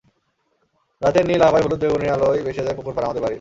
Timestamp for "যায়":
2.65-2.77